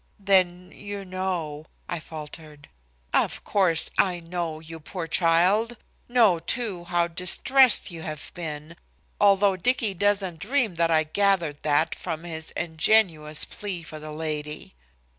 [0.17, 2.69] "Then you know," I faltered.
[3.13, 5.77] "Of course, I know, you poor child;
[6.09, 8.75] know, too, how distressed you have been,
[9.19, 14.73] although Dicky doesn't dream that I gathered that from his ingenuous plea for the lady."